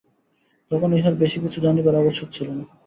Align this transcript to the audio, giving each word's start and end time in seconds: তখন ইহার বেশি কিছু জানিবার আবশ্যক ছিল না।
তখন 0.71 0.89
ইহার 0.93 1.15
বেশি 1.15 1.37
কিছু 1.43 1.57
জানিবার 1.65 1.99
আবশ্যক 2.01 2.27
ছিল 2.31 2.47
না। 2.51 2.63